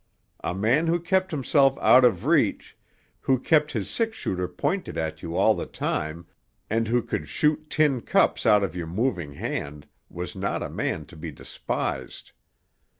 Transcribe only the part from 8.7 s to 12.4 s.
your moving hand, was not a man to be despised.